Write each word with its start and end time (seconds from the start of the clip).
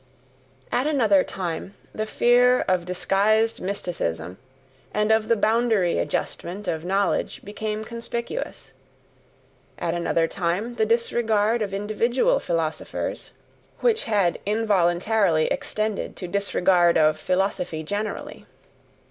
At 0.71 0.87
another 0.87 1.23
time 1.23 1.75
the 1.93 2.07
fear 2.07 2.61
of 2.61 2.85
disguised 2.87 3.61
mysticism 3.61 4.39
and 4.95 5.11
of 5.11 5.27
the 5.27 5.35
boundary 5.35 5.99
adjustment 5.99 6.67
of 6.67 6.83
knowledge 6.83 7.39
became 7.43 7.83
conspicuous, 7.83 8.73
at 9.77 9.93
another 9.93 10.27
time 10.27 10.73
the 10.73 10.87
disregard 10.87 11.61
of 11.61 11.71
individual 11.71 12.39
philosophers, 12.39 13.29
which 13.81 14.05
had 14.05 14.39
involuntarily 14.43 15.45
extended 15.49 16.15
to 16.15 16.27
disregard 16.27 16.97
of 16.97 17.19
philosophy 17.19 17.83
generally. 17.83 18.47